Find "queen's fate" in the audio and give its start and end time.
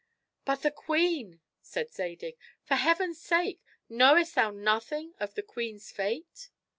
5.43-6.49